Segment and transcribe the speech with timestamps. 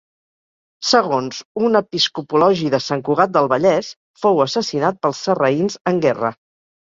[0.91, 3.91] Segons un episcopologi de Sant Cugat del Vallès,
[4.23, 6.35] fou assassinat pels sarraïns en guerra.